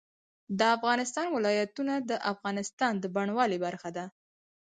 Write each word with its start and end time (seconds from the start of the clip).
د 0.59 0.61
افغانستان 0.75 1.27
ولايتونه 1.31 1.93
د 2.09 2.11
افغانستان 2.31 2.93
د 2.99 3.05
بڼوالۍ 3.15 3.57
برخه 3.65 3.89
ده. 3.97 4.05